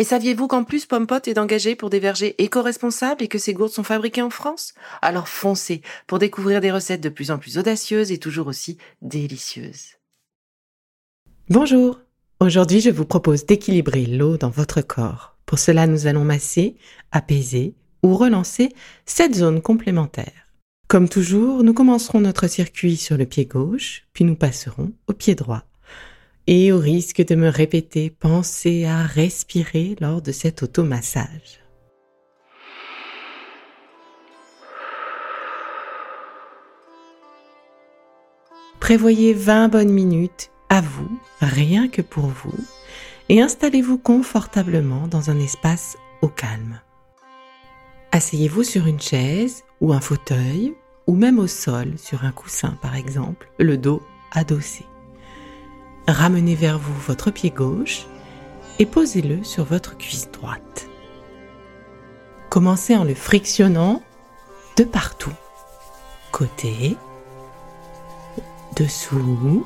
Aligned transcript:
Et 0.00 0.04
saviez-vous 0.04 0.48
qu'en 0.48 0.64
plus 0.64 0.86
Pompot 0.86 1.20
est 1.26 1.36
engagé 1.36 1.76
pour 1.76 1.90
des 1.90 1.98
vergers 1.98 2.34
éco-responsables 2.42 3.22
et 3.22 3.28
que 3.28 3.36
ces 3.36 3.52
gourdes 3.52 3.70
sont 3.70 3.84
fabriquées 3.84 4.22
en 4.22 4.30
France? 4.30 4.72
Alors 5.02 5.28
foncez 5.28 5.82
pour 6.06 6.18
découvrir 6.18 6.62
des 6.62 6.72
recettes 6.72 7.02
de 7.02 7.10
plus 7.10 7.30
en 7.30 7.36
plus 7.36 7.58
audacieuses 7.58 8.10
et 8.10 8.16
toujours 8.16 8.46
aussi 8.46 8.78
délicieuses. 9.02 9.98
Bonjour 11.50 12.00
Aujourd'hui, 12.40 12.80
je 12.80 12.88
vous 12.88 13.04
propose 13.04 13.44
d'équilibrer 13.44 14.06
l'eau 14.06 14.38
dans 14.38 14.48
votre 14.48 14.80
corps. 14.80 15.36
Pour 15.44 15.58
cela, 15.58 15.86
nous 15.86 16.06
allons 16.06 16.24
masser, 16.24 16.76
apaiser 17.12 17.74
ou 18.02 18.14
relancer 18.14 18.70
cette 19.04 19.34
zone 19.34 19.60
complémentaire. 19.60 20.48
Comme 20.88 21.10
toujours, 21.10 21.62
nous 21.62 21.74
commencerons 21.74 22.22
notre 22.22 22.46
circuit 22.46 22.96
sur 22.96 23.18
le 23.18 23.26
pied 23.26 23.44
gauche, 23.44 24.04
puis 24.14 24.24
nous 24.24 24.34
passerons 24.34 24.92
au 25.08 25.12
pied 25.12 25.34
droit 25.34 25.64
et 26.50 26.72
au 26.72 26.80
risque 26.80 27.24
de 27.24 27.36
me 27.36 27.48
répéter, 27.48 28.10
pensez 28.10 28.84
à 28.84 29.04
respirer 29.04 29.94
lors 30.00 30.20
de 30.20 30.32
cet 30.32 30.64
automassage. 30.64 31.60
Prévoyez 38.80 39.32
20 39.32 39.68
bonnes 39.68 39.92
minutes 39.92 40.50
à 40.68 40.80
vous, 40.80 41.20
rien 41.40 41.86
que 41.86 42.02
pour 42.02 42.26
vous, 42.26 42.58
et 43.28 43.40
installez-vous 43.40 43.98
confortablement 43.98 45.06
dans 45.06 45.30
un 45.30 45.38
espace 45.38 45.96
au 46.20 46.26
calme. 46.26 46.80
Asseyez-vous 48.10 48.64
sur 48.64 48.88
une 48.88 49.00
chaise 49.00 49.62
ou 49.80 49.92
un 49.92 50.00
fauteuil, 50.00 50.74
ou 51.06 51.14
même 51.14 51.38
au 51.38 51.46
sol 51.46 51.96
sur 51.96 52.24
un 52.24 52.32
coussin 52.32 52.76
par 52.82 52.96
exemple, 52.96 53.48
le 53.60 53.76
dos 53.76 54.02
adossé. 54.32 54.84
Ramenez 56.10 56.56
vers 56.56 56.78
vous 56.78 56.98
votre 57.06 57.30
pied 57.30 57.50
gauche 57.50 58.06
et 58.80 58.86
posez-le 58.86 59.44
sur 59.44 59.64
votre 59.64 59.96
cuisse 59.96 60.28
droite. 60.32 60.88
Commencez 62.48 62.96
en 62.96 63.04
le 63.04 63.14
frictionnant 63.14 64.02
de 64.76 64.82
partout. 64.82 65.32
Côté, 66.32 66.96
dessous, 68.76 69.64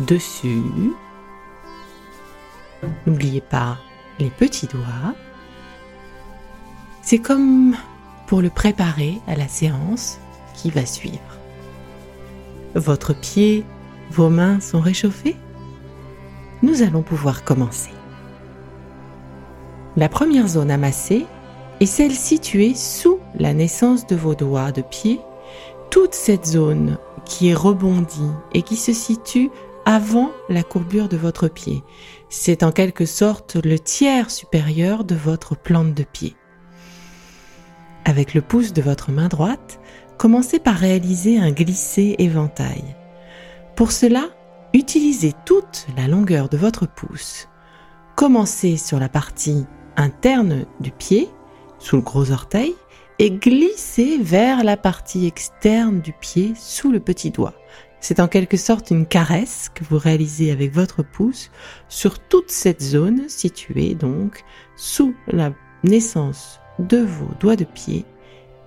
dessus. 0.00 0.62
N'oubliez 3.06 3.40
pas 3.40 3.78
les 4.18 4.30
petits 4.30 4.66
doigts. 4.66 5.14
C'est 7.02 7.20
comme 7.20 7.76
pour 8.26 8.42
le 8.42 8.50
préparer 8.50 9.20
à 9.28 9.36
la 9.36 9.46
séance 9.46 10.18
qui 10.54 10.70
va 10.70 10.84
suivre. 10.84 11.20
Votre 12.74 13.12
pied 13.14 13.64
vos 14.14 14.30
mains 14.30 14.60
sont 14.60 14.80
réchauffées? 14.80 15.36
Nous 16.62 16.82
allons 16.82 17.02
pouvoir 17.02 17.42
commencer. 17.42 17.90
La 19.96 20.08
première 20.08 20.46
zone 20.46 20.70
à 20.70 20.76
masser 20.76 21.26
est 21.80 21.86
celle 21.86 22.12
située 22.12 22.74
sous 22.74 23.18
la 23.36 23.52
naissance 23.52 24.06
de 24.06 24.14
vos 24.14 24.36
doigts 24.36 24.70
de 24.70 24.82
pied, 24.82 25.20
toute 25.90 26.14
cette 26.14 26.46
zone 26.46 26.96
qui 27.24 27.48
est 27.48 27.54
rebondie 27.54 28.30
et 28.52 28.62
qui 28.62 28.76
se 28.76 28.92
situe 28.92 29.50
avant 29.84 30.30
la 30.48 30.62
courbure 30.62 31.08
de 31.08 31.16
votre 31.16 31.48
pied. 31.48 31.82
C'est 32.28 32.62
en 32.62 32.70
quelque 32.70 33.06
sorte 33.06 33.56
le 33.56 33.78
tiers 33.78 34.30
supérieur 34.30 35.04
de 35.04 35.16
votre 35.16 35.56
plante 35.56 35.92
de 35.92 36.04
pied. 36.04 36.36
Avec 38.04 38.32
le 38.34 38.42
pouce 38.42 38.72
de 38.72 38.82
votre 38.82 39.10
main 39.10 39.28
droite, 39.28 39.80
commencez 40.18 40.60
par 40.60 40.76
réaliser 40.76 41.38
un 41.38 41.50
glissé 41.50 42.14
éventail. 42.18 42.94
Pour 43.76 43.90
cela, 43.90 44.28
utilisez 44.72 45.32
toute 45.44 45.86
la 45.96 46.06
longueur 46.06 46.48
de 46.48 46.56
votre 46.56 46.86
pouce. 46.86 47.48
Commencez 48.14 48.76
sur 48.76 49.00
la 49.00 49.08
partie 49.08 49.66
interne 49.96 50.66
du 50.78 50.92
pied, 50.92 51.28
sous 51.80 51.96
le 51.96 52.02
gros 52.02 52.30
orteil, 52.30 52.74
et 53.18 53.32
glissez 53.32 54.18
vers 54.20 54.62
la 54.62 54.76
partie 54.76 55.26
externe 55.26 56.00
du 56.00 56.12
pied 56.12 56.52
sous 56.56 56.92
le 56.92 57.00
petit 57.00 57.32
doigt. 57.32 57.54
C'est 58.00 58.20
en 58.20 58.28
quelque 58.28 58.56
sorte 58.56 58.92
une 58.92 59.06
caresse 59.06 59.70
que 59.74 59.82
vous 59.82 59.98
réalisez 59.98 60.52
avec 60.52 60.72
votre 60.72 61.02
pouce 61.02 61.50
sur 61.88 62.20
toute 62.20 62.50
cette 62.50 62.82
zone 62.82 63.28
située 63.28 63.94
donc 63.94 64.44
sous 64.76 65.14
la 65.26 65.52
naissance 65.82 66.60
de 66.78 66.98
vos 66.98 67.30
doigts 67.40 67.56
de 67.56 67.64
pied 67.64 68.04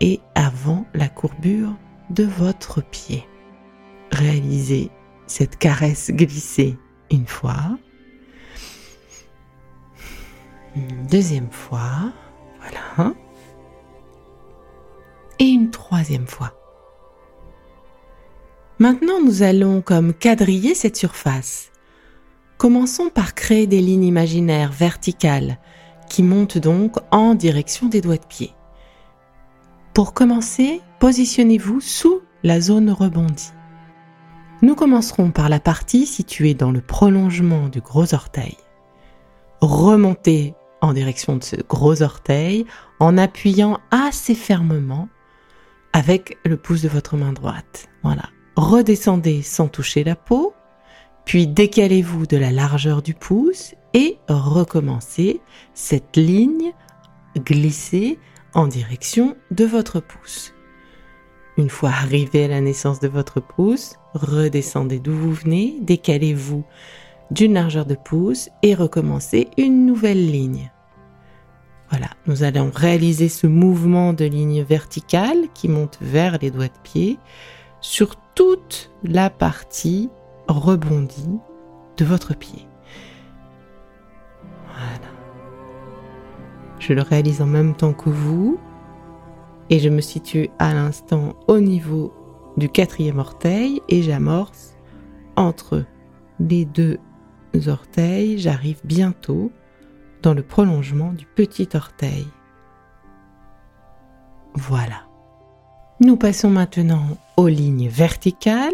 et 0.01 0.19
avant 0.35 0.85
la 0.94 1.07
courbure 1.07 1.75
de 2.09 2.24
votre 2.24 2.81
pied. 2.81 3.25
Réalisez 4.12 4.89
cette 5.27 5.57
caresse 5.57 6.11
glissée 6.11 6.77
une 7.11 7.27
fois. 7.27 7.77
Une 10.75 11.07
deuxième 11.07 11.51
fois. 11.51 12.11
Voilà. 12.59 13.13
Et 15.39 15.45
une 15.45 15.69
troisième 15.71 16.27
fois. 16.27 16.53
Maintenant, 18.79 19.21
nous 19.23 19.41
allons 19.41 19.81
comme 19.81 20.13
quadriller 20.13 20.75
cette 20.75 20.97
surface. 20.97 21.71
Commençons 22.57 23.09
par 23.09 23.33
créer 23.33 23.67
des 23.67 23.81
lignes 23.81 24.03
imaginaires 24.03 24.71
verticales 24.71 25.57
qui 26.09 26.23
montent 26.23 26.57
donc 26.57 26.95
en 27.11 27.35
direction 27.35 27.88
des 27.88 28.01
doigts 28.01 28.17
de 28.17 28.25
pied. 28.25 28.51
Pour 29.94 30.13
commencer, 30.13 30.81
positionnez-vous 30.99 31.81
sous 31.81 32.21
la 32.44 32.61
zone 32.61 32.91
rebondie. 32.91 33.51
Nous 34.63 34.73
commencerons 34.73 35.29
par 35.29 35.50
la 35.50 35.59
partie 35.59 36.07
située 36.07 36.56
dans 36.56 36.72
le 36.72 36.81
prolongement 36.81 37.69
du 37.69 37.79
gros 37.79 38.16
orteil. 38.16 38.57
Remontez 39.62 40.56
en 40.81 40.94
direction 40.94 41.35
de 41.35 41.44
ce 41.44 41.56
gros 41.57 42.01
orteil 42.01 42.66
en 43.00 43.19
appuyant 43.19 43.79
assez 43.91 44.34
fermement 44.34 45.09
avec 45.94 46.40
le 46.44 46.57
pouce 46.57 46.81
de 46.81 46.90
votre 46.90 47.18
main 47.18 47.34
droite. 47.34 47.88
Voilà. 48.01 48.29
Redescendez 48.56 49.44
sans 49.44 49.68
toucher 49.68 50.03
la 50.03 50.16
peau, 50.16 50.53
puis 51.24 51.45
décalez-vous 51.45 52.25
de 52.25 52.38
la 52.38 52.51
largeur 52.51 53.03
du 53.03 53.13
pouce 53.13 53.75
et 53.94 54.18
recommencez 54.28 55.39
cette 55.75 56.18
ligne 56.18 56.74
glissée 57.38 58.18
en 58.56 58.65
direction 58.65 59.36
de 59.51 59.65
votre 59.65 60.00
pouce. 60.00 60.53
Une 61.57 61.69
fois 61.69 61.89
arrivé 61.89 62.45
à 62.45 62.48
la 62.48 62.62
naissance 62.62 63.00
de 63.00 63.07
votre 63.07 63.39
pouce, 63.39 63.95
redescendez 64.13 65.00
d'où 65.00 65.13
vous 65.13 65.33
venez, 65.33 65.77
décalez-vous 65.81 66.63
d'une 67.31 67.56
largeur 67.56 67.86
de 67.86 67.95
pouce 67.95 68.50
et 68.62 68.75
recommencez 68.75 69.50
une 69.57 69.88
nouvelle 69.88 70.30
ligne. 70.30 70.71
Voilà, 71.89 72.09
nous 72.27 72.44
allons 72.44 72.69
réaliser 72.74 73.27
ce 73.27 73.48
mouvement 73.48 74.13
de 74.13 74.25
ligne 74.25 74.62
verticale 74.62 75.48
qui 75.56 75.68
monte 75.68 75.98
vers 76.00 76.38
les 76.39 76.51
doigts 76.51 76.68
de 76.68 76.80
pied 76.83 77.18
sur 77.81 78.15
toute 78.36 78.92
la 79.03 79.31
partie 79.31 80.10
rebondie 80.48 81.39
de 81.98 82.06
votre 82.06 82.36
pied. 82.36 82.68
Voilà. 84.68 85.12
Je 86.77 86.94
le 86.94 87.01
réalise 87.01 87.42
en 87.42 87.48
même 87.48 87.75
temps 87.75 87.94
que 87.94 88.10
vous 88.10 88.60
et 89.69 89.79
je 89.79 89.89
me 89.89 90.01
situe 90.01 90.49
à 90.59 90.73
l'instant 90.73 91.35
au 91.47 91.59
niveau 91.59 92.13
du 92.57 92.69
quatrième 92.69 93.19
orteil 93.19 93.81
et 93.89 94.01
j'amorce 94.01 94.75
entre 95.35 95.85
les 96.39 96.65
deux 96.65 96.99
orteils. 97.67 98.39
J'arrive 98.39 98.79
bientôt 98.83 99.51
dans 100.21 100.33
le 100.33 100.43
prolongement 100.43 101.13
du 101.13 101.25
petit 101.25 101.69
orteil. 101.73 102.27
Voilà. 104.55 105.03
Nous 105.99 106.17
passons 106.17 106.49
maintenant 106.49 107.17
aux 107.37 107.47
lignes 107.47 107.89
verticales. 107.89 108.73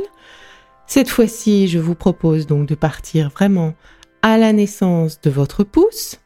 Cette 0.87 1.09
fois-ci, 1.09 1.67
je 1.67 1.79
vous 1.79 1.95
propose 1.95 2.47
donc 2.47 2.67
de 2.67 2.75
partir 2.75 3.29
vraiment 3.29 3.73
à 4.21 4.37
la 4.37 4.53
naissance 4.53 5.19
de 5.21 5.29
votre 5.29 5.63
pouce. 5.63 6.19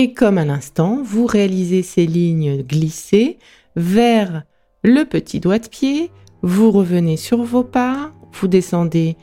Et 0.00 0.12
comme 0.12 0.38
à 0.38 0.44
l'instant, 0.44 1.02
vous 1.02 1.26
réalisez 1.26 1.82
ces 1.82 2.06
lignes 2.06 2.62
glissées 2.62 3.38
vers 3.74 4.44
le 4.84 5.02
petit 5.02 5.40
doigt 5.40 5.58
de 5.58 5.66
pied, 5.66 6.12
vous 6.42 6.70
revenez 6.70 7.16
sur 7.16 7.42
vos 7.42 7.64
pas, 7.64 8.12
vous 8.32 8.46
descendez 8.46 9.16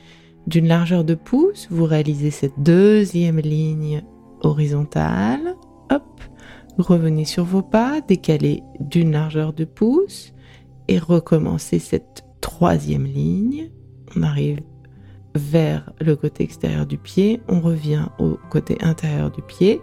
d'une 0.48 0.68
largeur 0.68 1.06
de 1.06 1.16
pouce, 1.16 1.69
vous 1.72 1.86
réalisez 1.86 2.30
cette 2.30 2.60
deuxième 2.60 3.39
ligne 3.39 4.04
horizontale, 4.42 5.56
hop, 5.92 6.22
revenez 6.78 7.24
sur 7.24 7.45
vos 7.45 7.62
pas, 7.62 8.01
décalez 8.01 8.62
d'une 8.81 9.13
largeur 9.13 9.54
de 9.54 9.63
pouce 9.63 10.33
et 10.89 11.00
recommencez 11.00 11.80
cette 11.80 12.25
troisième 12.42 13.06
ligne. 13.06 13.71
On 14.18 14.24
arrive 14.24 14.60
vers 15.36 15.94
le 16.01 16.18
côté 16.18 16.44
extérieur 16.44 16.86
du 16.86 16.98
pied, 16.98 17.39
on 17.48 17.62
revient 17.62 18.07
au 18.19 18.38
côté 18.50 18.78
intérieur 18.81 19.31
du 19.31 19.42
pied. 19.42 19.80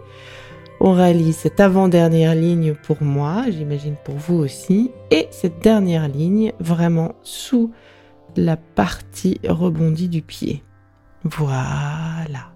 On 0.85 0.91
réalise 0.91 1.37
cette 1.37 1.61
avant-dernière 1.61 2.35
ligne 2.35 2.73
pour 2.73 3.01
moi, 3.01 3.45
j'imagine 3.49 3.95
pour 4.03 4.15
vous 4.15 4.35
aussi, 4.35 4.91
et 5.11 5.29
cette 5.31 5.59
dernière 5.59 6.09
ligne 6.09 6.51
vraiment 6.59 7.15
sous 7.23 7.71
la 8.35 8.57
partie 8.57 9.39
rebondie 9.47 10.09
du 10.09 10.21
pied. 10.21 10.61
Voilà. 11.23 12.51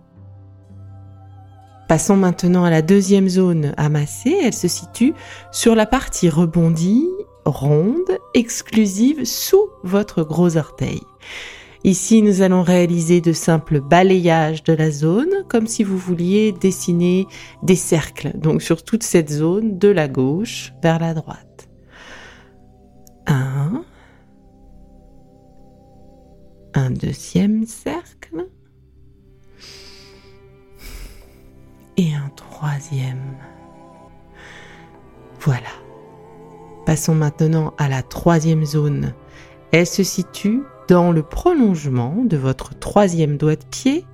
Passons 1.88 2.18
maintenant 2.18 2.66
à 2.66 2.70
la 2.70 2.82
deuxième 2.82 3.30
zone 3.30 3.74
amassée. 3.78 4.36
Elle 4.44 4.54
se 4.54 4.68
situe 4.68 5.14
sur 5.54 5.74
la 5.74 5.86
partie 5.86 6.28
rebondie, 6.28 7.08
ronde, 7.46 8.20
exclusive 8.34 9.24
sous 9.24 9.70
votre 9.86 10.24
gros 10.24 10.58
orteil. 10.58 11.00
Ici, 11.84 12.22
nous 12.22 12.42
allons 12.42 12.64
réaliser 12.64 13.22
de 13.22 13.34
simples 13.34 13.80
balayages 13.80 14.64
de 14.64 14.74
la 14.74 14.92
zone, 14.92 15.46
comme 15.48 15.68
si 15.68 15.84
vous 15.84 15.98
vouliez 15.98 16.52
dessiner 16.52 17.28
des 17.64 17.76
cercles, 17.76 18.32
donc 18.38 18.62
sur 18.62 18.84
toute 18.84 19.04
cette 19.04 19.32
zone, 19.32 19.78
de 19.78 19.88
la 19.88 20.08
gauche 20.08 20.74
vers 20.82 21.00
la 21.00 21.14
droite. 21.14 21.70
Un, 23.28 23.84
un 26.74 26.92
deuxième 26.92 27.66
cercle 27.66 28.48
et 31.98 32.14
un 32.14 32.30
troisième. 32.36 33.38
Voilà. 35.40 35.62
Passons 36.86 37.16
maintenant 37.16 37.74
à 37.78 37.90
la 37.90 38.02
troisième 38.02 38.66
zone. 38.66 39.14
Elle 39.72 39.88
se 39.88 40.04
situe 40.04 40.62
dans 40.88 41.12
le 41.12 41.24
prolongement 41.24 42.16
de 42.24 42.38
votre 42.38 42.78
troisième 42.78 43.38
doigt 43.38 43.56
de 43.56 43.66
pied. 43.66 44.06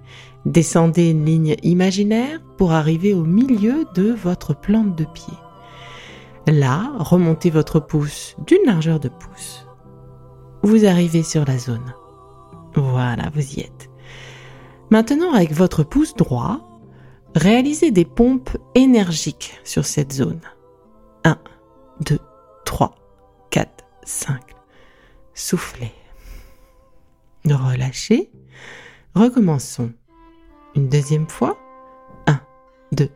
Descendez 0.45 1.11
une 1.11 1.25
ligne 1.25 1.55
imaginaire 1.63 2.41
pour 2.57 2.73
arriver 2.73 3.13
au 3.13 3.23
milieu 3.23 3.85
de 3.95 4.11
votre 4.11 4.53
plante 4.55 4.95
de 4.95 5.05
pied. 5.05 5.33
Là, 6.47 6.91
remontez 6.99 7.49
votre 7.49 7.79
pouce 7.79 8.35
d'une 8.45 8.65
largeur 8.65 8.99
de 8.99 9.07
pouce. 9.07 9.65
Vous 10.61 10.85
arrivez 10.85 11.23
sur 11.23 11.45
la 11.45 11.57
zone. 11.57 11.93
Voilà, 12.75 13.29
vous 13.33 13.53
y 13.53 13.61
êtes. 13.61 13.89
Maintenant, 14.89 15.33
avec 15.33 15.53
votre 15.53 15.83
pouce 15.83 16.15
droit, 16.15 16.59
réalisez 17.35 17.91
des 17.91 18.05
pompes 18.05 18.57
énergiques 18.75 19.59
sur 19.63 19.85
cette 19.85 20.11
zone. 20.11 20.41
1, 21.23 21.37
2, 22.05 22.19
3, 22.65 22.95
4, 23.49 23.85
5. 24.03 24.41
Soufflez. 25.33 25.93
Relâchez. 27.45 28.31
Recommençons. 29.15 29.91
Une 30.75 30.87
deuxième 30.87 31.27
fois. 31.27 31.57
1, 32.27 32.39
2, 32.93 33.09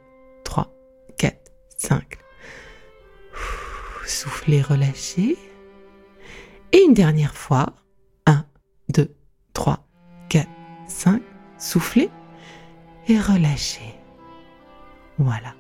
3, 0.43 0.73
4, 1.17 1.37
5. 1.77 2.17
Soufflez, 4.05 4.61
relâchez. 4.61 5.37
Et 6.73 6.81
une 6.81 6.93
dernière 6.93 7.35
fois. 7.35 7.67
1, 8.25 8.45
2, 8.89 9.15
3, 9.53 9.87
4, 10.29 10.47
5. 10.87 11.21
Soufflez 11.57 12.09
et 13.07 13.19
relâchez. 13.19 13.95
Voilà. 15.17 15.55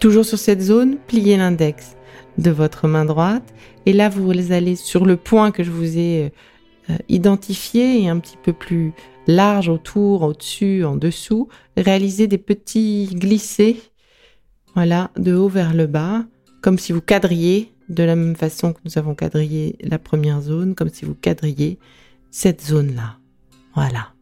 Toujours 0.00 0.24
sur 0.24 0.38
cette 0.38 0.60
zone, 0.60 0.96
pliez 1.06 1.36
l'index 1.36 1.96
de 2.38 2.50
votre 2.50 2.88
main 2.88 3.04
droite 3.04 3.54
et 3.86 3.92
là 3.92 4.08
vous 4.08 4.52
allez 4.52 4.76
sur 4.76 5.06
le 5.06 5.16
point 5.16 5.50
que 5.50 5.62
je 5.62 5.70
vous 5.70 5.98
ai 5.98 6.32
euh, 6.90 6.96
identifié 7.08 8.02
et 8.02 8.08
un 8.08 8.18
petit 8.18 8.36
peu 8.42 8.52
plus 8.52 8.92
large 9.26 9.68
autour, 9.68 10.22
au-dessus, 10.22 10.84
en 10.84 10.96
dessous, 10.96 11.48
réaliser 11.76 12.26
des 12.26 12.38
petits 12.38 13.08
glissés, 13.12 13.80
voilà, 14.74 15.10
de 15.16 15.34
haut 15.34 15.48
vers 15.48 15.74
le 15.74 15.86
bas, 15.86 16.24
comme 16.62 16.78
si 16.78 16.92
vous 16.92 17.00
quadriez 17.00 17.72
de 17.88 18.02
la 18.02 18.16
même 18.16 18.36
façon 18.36 18.72
que 18.72 18.80
nous 18.84 18.98
avons 18.98 19.14
quadrillé 19.14 19.76
la 19.80 19.98
première 19.98 20.40
zone, 20.40 20.74
comme 20.74 20.90
si 20.90 21.04
vous 21.04 21.14
quadriez 21.14 21.78
cette 22.30 22.62
zone-là. 22.62 23.18
Voilà. 23.74 24.12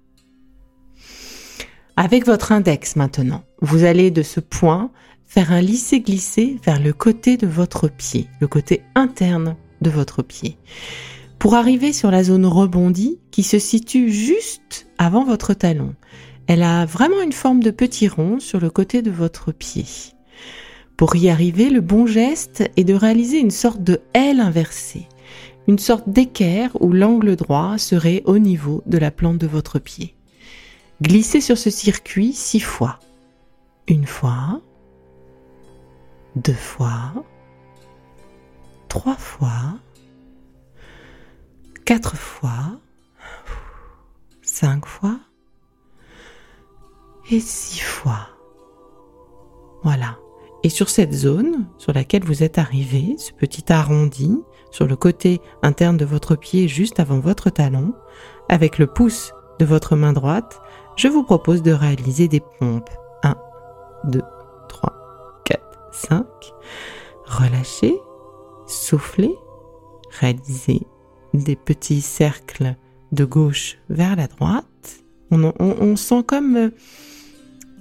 Avec 1.96 2.26
votre 2.26 2.52
index 2.52 2.96
maintenant, 2.96 3.44
vous 3.60 3.84
allez 3.84 4.10
de 4.10 4.22
ce 4.22 4.40
point 4.40 4.90
faire 5.26 5.52
un 5.52 5.60
lissé-glissé 5.60 6.58
vers 6.64 6.80
le 6.80 6.92
côté 6.92 7.36
de 7.36 7.46
votre 7.46 7.88
pied, 7.88 8.28
le 8.40 8.48
côté 8.48 8.82
interne 8.94 9.56
de 9.80 9.90
votre 9.90 10.22
pied, 10.22 10.58
pour 11.44 11.56
arriver 11.56 11.92
sur 11.92 12.10
la 12.10 12.24
zone 12.24 12.46
rebondie 12.46 13.18
qui 13.30 13.42
se 13.42 13.58
situe 13.58 14.10
juste 14.10 14.86
avant 14.96 15.24
votre 15.24 15.52
talon. 15.52 15.94
Elle 16.46 16.62
a 16.62 16.86
vraiment 16.86 17.20
une 17.20 17.34
forme 17.34 17.62
de 17.62 17.70
petit 17.70 18.08
rond 18.08 18.40
sur 18.40 18.60
le 18.60 18.70
côté 18.70 19.02
de 19.02 19.10
votre 19.10 19.52
pied. 19.52 19.84
Pour 20.96 21.16
y 21.16 21.28
arriver, 21.28 21.68
le 21.68 21.82
bon 21.82 22.06
geste 22.06 22.64
est 22.78 22.84
de 22.84 22.94
réaliser 22.94 23.40
une 23.40 23.50
sorte 23.50 23.82
de 23.82 24.00
L 24.14 24.40
inversée, 24.40 25.06
une 25.68 25.78
sorte 25.78 26.08
d'équerre 26.08 26.70
où 26.80 26.94
l'angle 26.94 27.36
droit 27.36 27.76
serait 27.76 28.22
au 28.24 28.38
niveau 28.38 28.82
de 28.86 28.96
la 28.96 29.10
plante 29.10 29.36
de 29.36 29.46
votre 29.46 29.78
pied. 29.78 30.14
Glissez 31.02 31.42
sur 31.42 31.58
ce 31.58 31.68
circuit 31.68 32.32
six 32.32 32.60
fois. 32.60 33.00
Une 33.86 34.06
fois, 34.06 34.62
deux 36.36 36.54
fois, 36.54 37.12
trois 38.88 39.16
fois, 39.16 39.74
quatre 41.84 42.16
fois, 42.16 42.78
cinq 44.42 44.86
fois 44.86 45.18
et 47.30 47.40
six 47.40 47.80
fois. 47.80 48.28
Voilà. 49.82 50.18
Et 50.62 50.70
sur 50.70 50.88
cette 50.88 51.12
zone 51.12 51.66
sur 51.76 51.92
laquelle 51.92 52.24
vous 52.24 52.42
êtes 52.42 52.56
arrivé, 52.56 53.16
ce 53.18 53.32
petit 53.32 53.70
arrondi 53.70 54.40
sur 54.70 54.86
le 54.86 54.96
côté 54.96 55.40
interne 55.62 55.98
de 55.98 56.06
votre 56.06 56.36
pied 56.36 56.68
juste 56.68 57.00
avant 57.00 57.20
votre 57.20 57.50
talon, 57.50 57.92
avec 58.48 58.78
le 58.78 58.86
pouce 58.86 59.34
de 59.58 59.66
votre 59.66 59.94
main 59.94 60.14
droite, 60.14 60.60
je 60.96 61.08
vous 61.08 61.22
propose 61.22 61.62
de 61.62 61.72
réaliser 61.72 62.28
des 62.28 62.40
pompes. 62.58 62.90
1, 63.22 63.36
2, 64.04 64.22
3, 64.68 64.92
4, 65.44 65.60
5. 65.92 66.24
Relâchez, 67.26 67.94
soufflez, 68.66 69.34
réalisez 70.18 70.86
des 71.34 71.56
petits 71.56 72.00
cercles 72.00 72.76
de 73.12 73.24
gauche 73.24 73.78
vers 73.90 74.16
la 74.16 74.26
droite. 74.26 74.64
On, 75.30 75.96
sent 75.96 76.22
comme 76.26 76.56
euh, 76.56 76.70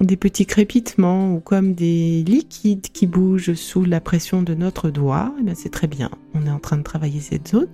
des 0.01 0.17
petits 0.17 0.47
crépitements 0.47 1.35
ou 1.35 1.39
comme 1.39 1.75
des 1.75 2.23
liquides 2.23 2.87
qui 2.91 3.05
bougent 3.05 3.53
sous 3.53 3.85
la 3.85 4.01
pression 4.01 4.41
de 4.41 4.55
notre 4.55 4.89
doigt. 4.89 5.33
Eh 5.39 5.55
c'est 5.55 5.69
très 5.69 5.87
bien. 5.87 6.09
On 6.33 6.47
est 6.47 6.49
en 6.49 6.59
train 6.59 6.77
de 6.77 6.83
travailler 6.83 7.21
cette 7.21 7.49
zone. 7.49 7.69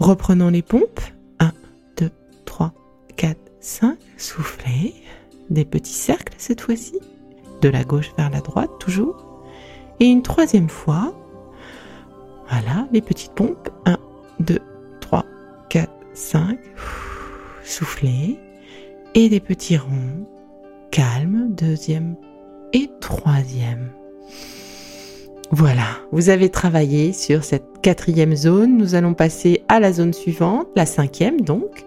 Reprenons 0.00 0.50
les 0.50 0.62
pompes. 0.62 1.00
1, 1.38 1.52
2, 1.96 2.10
3, 2.44 2.74
4, 3.16 3.38
5. 3.60 3.98
Soufflez. 4.18 4.94
Des 5.48 5.64
petits 5.64 5.94
cercles 5.94 6.34
cette 6.36 6.60
fois-ci. 6.60 6.98
De 7.62 7.68
la 7.70 7.84
gauche 7.84 8.12
vers 8.18 8.28
la 8.28 8.40
droite 8.40 8.70
toujours. 8.78 9.44
Et 9.98 10.06
une 10.06 10.22
troisième 10.22 10.68
fois. 10.68 11.14
Voilà, 12.50 12.86
les 12.92 13.00
petites 13.00 13.32
pompes. 13.32 13.70
1, 13.86 13.96
2, 14.42 14.58
3, 15.00 15.24
4, 15.68 15.90
5. 16.14 16.58
Soufflez. 17.64 18.38
Et 19.14 19.28
des 19.28 19.40
petits 19.40 19.76
ronds. 19.76 20.26
Calme. 20.90 21.48
Deuxième 21.50 22.16
et 22.72 22.90
troisième. 23.00 23.90
Voilà, 25.50 25.84
vous 26.12 26.30
avez 26.30 26.48
travaillé 26.48 27.12
sur 27.12 27.44
cette 27.44 27.80
quatrième 27.82 28.34
zone. 28.34 28.78
Nous 28.78 28.94
allons 28.94 29.12
passer 29.12 29.62
à 29.68 29.80
la 29.80 29.92
zone 29.92 30.14
suivante, 30.14 30.68
la 30.76 30.86
cinquième 30.86 31.42
donc. 31.42 31.84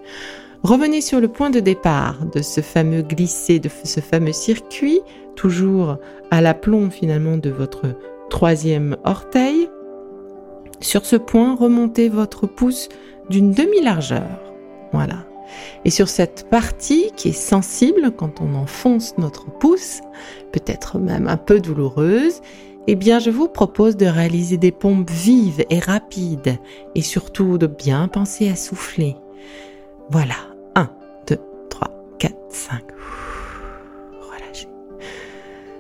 Revenez 0.61 1.01
sur 1.01 1.19
le 1.19 1.27
point 1.27 1.49
de 1.49 1.59
départ 1.59 2.25
de 2.25 2.41
ce 2.41 2.61
fameux 2.61 3.01
glissé, 3.01 3.59
de 3.59 3.69
ce 3.83 3.99
fameux 4.01 4.33
circuit, 4.33 5.01
toujours 5.35 5.97
à 6.31 6.41
l'aplomb 6.41 6.91
finalement 6.91 7.37
de 7.37 7.49
votre 7.49 7.95
troisième 8.29 8.97
orteil. 9.03 9.67
Sur 10.85 11.03
ce 11.03 11.15
point, 11.15 11.55
remontez 11.55 12.09
votre 12.09 12.45
pouce 12.45 12.89
d'une 13.31 13.53
demi-largeur. 13.53 14.39
Voilà. 14.93 15.25
Et 15.83 15.89
sur 15.89 16.07
cette 16.07 16.47
partie 16.51 17.11
qui 17.15 17.29
est 17.29 17.31
sensible 17.31 18.11
quand 18.15 18.39
on 18.39 18.53
enfonce 18.53 19.17
notre 19.17 19.49
pouce, 19.49 20.01
peut-être 20.51 20.99
même 20.99 21.27
un 21.27 21.37
peu 21.37 21.59
douloureuse, 21.59 22.39
eh 22.85 22.93
bien 22.93 23.17
je 23.17 23.31
vous 23.31 23.47
propose 23.47 23.97
de 23.97 24.05
réaliser 24.05 24.57
des 24.57 24.71
pompes 24.71 25.09
vives 25.09 25.65
et 25.71 25.79
rapides 25.79 26.59
et 26.93 27.01
surtout 27.01 27.57
de 27.57 27.65
bien 27.65 28.07
penser 28.07 28.47
à 28.47 28.55
souffler. 28.55 29.15
Voilà. 30.11 30.35
1, 30.75 30.87
2, 31.27 31.39
3, 31.67 31.89
4, 32.19 32.35
5. 32.49 32.83
Relâchez. 34.21 34.69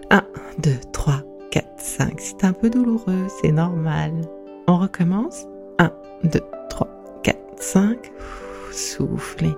1, 0.09 0.23
2, 0.63 0.71
3, 0.91 1.21
4, 1.51 1.67
5. 1.77 2.13
C'est 2.17 2.43
un 2.43 2.53
peu 2.53 2.71
douloureux, 2.71 3.27
c'est 3.39 3.51
normal. 3.51 4.13
On 4.67 4.77
recommence. 4.77 5.45
1, 5.79 5.91
2, 6.23 6.39
3, 6.69 6.87
4, 7.23 7.37
5. 7.57 8.11
Soufflez. 8.71 9.55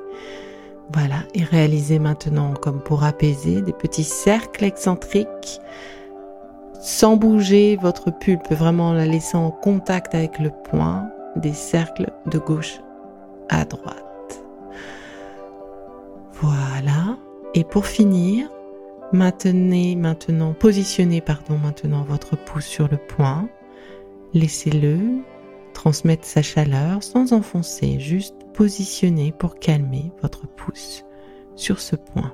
Voilà, 0.93 1.23
et 1.33 1.43
réalisez 1.43 1.99
maintenant, 1.99 2.53
comme 2.53 2.81
pour 2.81 3.03
apaiser, 3.03 3.61
des 3.61 3.73
petits 3.73 4.03
cercles 4.03 4.63
excentriques 4.63 5.59
sans 6.79 7.17
bouger 7.17 7.77
votre 7.81 8.11
pulpe, 8.11 8.51
vraiment 8.51 8.93
la 8.93 9.05
laissant 9.05 9.47
en 9.47 9.51
contact 9.51 10.15
avec 10.15 10.39
le 10.39 10.51
point, 10.51 11.09
des 11.35 11.53
cercles 11.53 12.11
de 12.27 12.37
gauche 12.37 12.79
à 13.49 13.65
droite. 13.65 14.43
Voilà. 16.33 17.17
Et 17.53 17.63
pour 17.63 17.85
finir, 17.85 18.47
maintenez 19.11 19.95
maintenant, 19.95 20.53
positionnez 20.53 21.21
pardon 21.21 21.57
maintenant 21.57 22.03
votre 22.03 22.37
pouce 22.37 22.65
sur 22.65 22.87
le 22.87 22.97
point. 22.97 23.49
Laissez-le 24.33 25.23
transmettre 25.73 26.25
sa 26.25 26.41
chaleur 26.41 27.01
sans 27.03 27.33
enfoncer, 27.33 27.99
juste 27.99 28.35
positionner 28.53 29.31
pour 29.31 29.55
calmer 29.59 30.11
votre 30.21 30.47
pouce 30.47 31.05
sur 31.55 31.79
ce 31.79 31.95
point. 31.95 32.33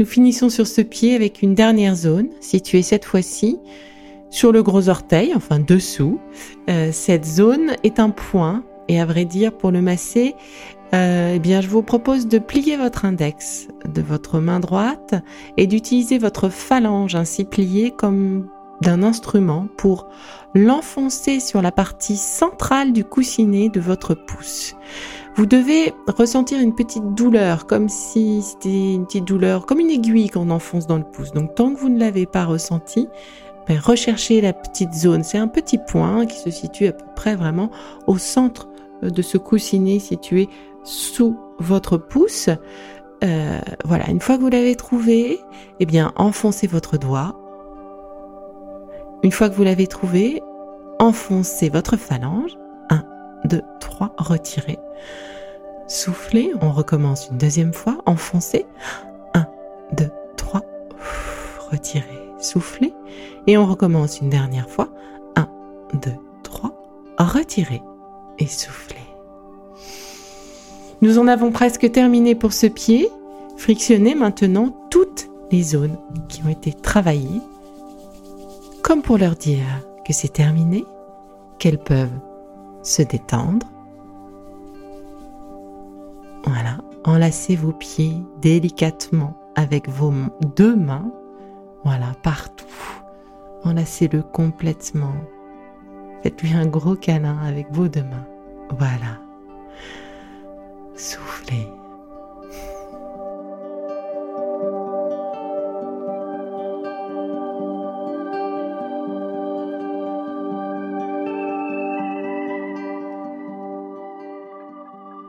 Nous 0.00 0.06
finissons 0.06 0.50
sur 0.50 0.66
ce 0.66 0.80
pied 0.80 1.14
avec 1.14 1.40
une 1.40 1.54
dernière 1.54 1.94
zone 1.94 2.30
située 2.40 2.82
cette 2.82 3.04
fois-ci 3.04 3.58
sur 4.34 4.50
le 4.50 4.64
gros 4.64 4.88
orteil, 4.88 5.32
enfin 5.36 5.60
dessous. 5.60 6.18
Euh, 6.68 6.90
cette 6.90 7.24
zone 7.24 7.76
est 7.84 8.00
un 8.00 8.10
point 8.10 8.64
et 8.88 9.00
à 9.00 9.06
vrai 9.06 9.24
dire 9.24 9.56
pour 9.56 9.70
le 9.70 9.80
masser, 9.80 10.34
euh, 10.92 11.34
eh 11.36 11.38
bien 11.38 11.60
je 11.60 11.68
vous 11.68 11.84
propose 11.84 12.26
de 12.26 12.40
plier 12.40 12.76
votre 12.76 13.04
index 13.04 13.68
de 13.88 14.02
votre 14.02 14.40
main 14.40 14.58
droite 14.58 15.14
et 15.56 15.68
d'utiliser 15.68 16.18
votre 16.18 16.48
phalange 16.48 17.14
ainsi 17.14 17.44
pliée 17.44 17.92
comme 17.92 18.48
d'un 18.82 19.04
instrument 19.04 19.68
pour 19.76 20.08
l'enfoncer 20.52 21.38
sur 21.38 21.62
la 21.62 21.70
partie 21.70 22.16
centrale 22.16 22.92
du 22.92 23.04
coussinet 23.04 23.68
de 23.68 23.78
votre 23.78 24.14
pouce. 24.14 24.74
Vous 25.36 25.46
devez 25.46 25.92
ressentir 26.06 26.60
une 26.60 26.74
petite 26.74 27.14
douleur, 27.14 27.66
comme 27.66 27.88
si 27.88 28.42
c'était 28.42 28.94
une 28.94 29.04
petite 29.04 29.24
douleur, 29.24 29.66
comme 29.66 29.80
une 29.80 29.90
aiguille 29.90 30.28
qu'on 30.28 30.50
enfonce 30.50 30.86
dans 30.86 30.98
le 30.98 31.04
pouce. 31.04 31.32
Donc 31.32 31.54
tant 31.54 31.72
que 31.72 31.80
vous 31.80 31.88
ne 31.88 31.98
l'avez 31.98 32.26
pas 32.26 32.44
ressenti, 32.44 33.08
recherchez 33.68 34.40
la 34.40 34.52
petite 34.52 34.92
zone. 34.92 35.24
C'est 35.24 35.38
un 35.38 35.48
petit 35.48 35.78
point 35.78 36.26
qui 36.26 36.38
se 36.38 36.50
situe 36.50 36.86
à 36.86 36.92
peu 36.92 37.04
près 37.16 37.34
vraiment 37.34 37.70
au 38.06 38.18
centre 38.18 38.68
de 39.02 39.22
ce 39.22 39.38
coussinet 39.38 39.98
situé 39.98 40.48
sous 40.84 41.38
votre 41.58 41.96
pouce. 41.96 42.50
Euh, 43.22 43.60
voilà, 43.84 44.10
une 44.10 44.20
fois 44.20 44.36
que 44.36 44.42
vous 44.42 44.48
l'avez 44.48 44.76
trouvé, 44.76 45.40
eh 45.80 45.86
bien 45.86 46.12
enfoncez 46.16 46.66
votre 46.66 46.98
doigt. 46.98 47.40
Une 49.22 49.32
fois 49.32 49.48
que 49.48 49.54
vous 49.54 49.64
l'avez 49.64 49.86
trouvé, 49.86 50.42
enfoncez 50.98 51.70
votre 51.70 51.96
phalange. 51.96 52.58
1, 52.90 53.02
2, 53.46 53.62
3, 53.80 54.14
retirez. 54.18 54.78
Soufflez, 55.86 56.52
on 56.60 56.70
recommence 56.70 57.28
une 57.30 57.38
deuxième 57.38 57.72
fois, 57.72 57.98
enfoncez. 58.04 58.66
1, 59.34 59.46
2, 59.96 60.10
3, 60.36 60.60
retirez, 61.70 62.23
soufflez. 62.44 62.92
Et 63.46 63.58
on 63.58 63.66
recommence 63.66 64.20
une 64.20 64.30
dernière 64.30 64.68
fois. 64.68 64.88
1, 65.36 65.48
2, 65.94 66.12
3, 66.42 66.72
retirez 67.18 67.82
et 68.38 68.46
soufflez. 68.46 68.96
Nous 71.02 71.18
en 71.18 71.26
avons 71.26 71.52
presque 71.52 71.90
terminé 71.90 72.34
pour 72.34 72.52
ce 72.52 72.66
pied. 72.66 73.08
Frictionnez 73.56 74.14
maintenant 74.14 74.74
toutes 74.90 75.28
les 75.50 75.62
zones 75.62 75.98
qui 76.28 76.42
ont 76.44 76.48
été 76.48 76.72
travaillées, 76.72 77.40
comme 78.82 79.02
pour 79.02 79.18
leur 79.18 79.36
dire 79.36 79.64
que 80.06 80.12
c'est 80.12 80.32
terminé, 80.32 80.84
qu'elles 81.58 81.78
peuvent 81.78 82.08
se 82.82 83.02
détendre. 83.02 83.66
Voilà, 86.46 86.78
enlacez 87.04 87.56
vos 87.56 87.72
pieds 87.72 88.16
délicatement 88.40 89.36
avec 89.56 89.88
vos 89.88 90.12
deux 90.56 90.74
mains, 90.74 91.10
voilà, 91.84 92.12
partout. 92.22 92.64
Enlacez-le 93.64 94.22
complètement. 94.22 95.14
Faites-lui 96.22 96.54
un 96.54 96.66
gros 96.66 96.96
câlin 96.96 97.38
avec 97.38 97.66
vos 97.70 97.88
deux 97.88 98.02
mains. 98.02 98.26
Voilà. 98.70 99.18
Soufflez. 100.96 101.68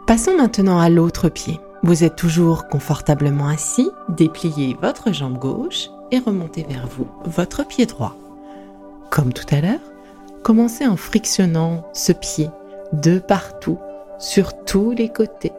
Passons 0.07 0.37
maintenant 0.37 0.79
à 0.79 0.89
l'autre 0.89 1.29
pied. 1.29 1.59
Vous 1.83 2.03
êtes 2.03 2.15
toujours 2.15 2.67
confortablement 2.67 3.47
assis, 3.47 3.89
dépliez 4.07 4.77
votre 4.81 5.11
jambe 5.11 5.37
gauche 5.37 5.89
et 6.11 6.19
remontez 6.19 6.65
vers 6.67 6.87
vous 6.87 7.07
votre 7.25 7.65
pied 7.65 7.85
droit. 7.85 8.15
Comme 9.09 9.33
tout 9.33 9.45
à 9.51 9.61
l'heure, 9.61 9.79
commencez 10.43 10.85
en 10.85 10.97
frictionnant 10.97 11.85
ce 11.93 12.11
pied 12.11 12.49
de 12.93 13.19
partout, 13.19 13.79
sur 14.19 14.63
tous 14.63 14.91
les 14.91 15.09
côtés, 15.09 15.51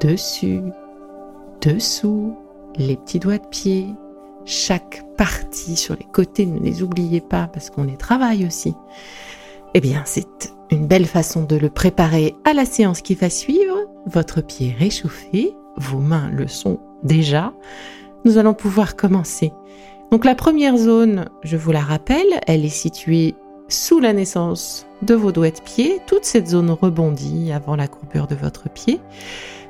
dessus, 0.00 0.62
dessous, 1.60 2.36
les 2.76 2.96
petits 2.96 3.20
doigts 3.20 3.38
de 3.38 3.46
pied, 3.46 3.94
chaque 4.44 5.04
partie 5.16 5.76
sur 5.76 5.94
les 5.94 6.06
côtés, 6.12 6.46
ne 6.46 6.58
les 6.58 6.82
oubliez 6.82 7.20
pas 7.20 7.46
parce 7.46 7.70
qu'on 7.70 7.84
les 7.84 7.96
travaille 7.96 8.44
aussi. 8.44 8.74
Eh 9.74 9.80
bien, 9.80 10.02
c'est 10.04 10.52
une 10.70 10.86
belle 10.86 11.06
façon 11.06 11.44
de 11.44 11.56
le 11.56 11.70
préparer 11.70 12.34
à 12.44 12.52
la 12.54 12.64
séance 12.64 13.02
qui 13.02 13.14
va 13.14 13.30
suivre. 13.30 13.78
Votre 14.06 14.40
pied 14.40 14.74
réchauffé, 14.76 15.54
vos 15.76 15.98
mains 15.98 16.30
le 16.30 16.48
sont 16.48 16.80
déjà. 17.02 17.52
Nous 18.24 18.38
allons 18.38 18.54
pouvoir 18.54 18.96
commencer. 18.96 19.52
Donc 20.10 20.24
la 20.24 20.34
première 20.34 20.76
zone, 20.76 21.26
je 21.42 21.56
vous 21.56 21.72
la 21.72 21.80
rappelle, 21.80 22.40
elle 22.46 22.64
est 22.64 22.68
située 22.68 23.34
sous 23.68 23.98
la 23.98 24.12
naissance 24.12 24.86
de 25.00 25.14
vos 25.14 25.32
doigts 25.32 25.50
de 25.50 25.60
pied, 25.60 26.00
toute 26.06 26.24
cette 26.24 26.48
zone 26.48 26.70
rebondie 26.70 27.50
avant 27.52 27.76
la 27.76 27.88
courbure 27.88 28.26
de 28.26 28.34
votre 28.34 28.68
pied, 28.68 29.00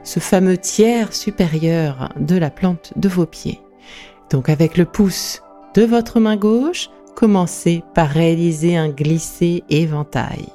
ce 0.03 0.21
fameux 0.21 0.59
tiers 0.59 1.13
supérieur 1.13 2.09
de 2.19 2.37
la 2.37 2.51
plante 2.51 2.93
de 2.97 3.09
vos 3.09 3.27
pieds. 3.27 3.61
Donc 4.31 4.49
avec 4.49 4.77
le 4.77 4.85
pouce 4.85 5.43
de 5.75 5.83
votre 5.83 6.21
main 6.21 6.37
gauche, 6.37 6.91
commencez 7.15 7.83
par 7.95 8.09
réaliser 8.09 8.77
un 8.77 8.89
glissé 8.89 9.63
éventail. 9.71 10.47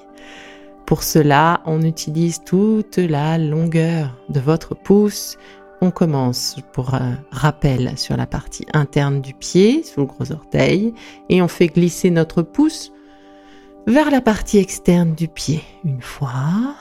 Pour 0.85 1.03
cela, 1.03 1.61
on 1.65 1.81
utilise 1.81 2.41
toute 2.45 2.97
la 2.97 3.37
longueur 3.37 4.15
de 4.29 4.39
votre 4.39 4.73
pouce. 4.73 5.37
On 5.79 5.91
commence 5.91 6.57
pour 6.73 6.95
rappel 7.31 7.97
sur 7.97 8.17
la 8.17 8.25
partie 8.25 8.65
interne 8.73 9.21
du 9.21 9.33
pied, 9.33 9.83
sous 9.83 10.01
le 10.01 10.05
gros 10.07 10.31
orteil, 10.31 10.93
et 11.29 11.41
on 11.41 11.47
fait 11.47 11.67
glisser 11.67 12.09
notre 12.09 12.41
pouce 12.41 12.91
vers 13.85 14.09
la 14.09 14.21
partie 14.21 14.57
externe 14.57 15.13
du 15.13 15.27
pied. 15.27 15.61
Une 15.85 16.01
fois, 16.01 16.75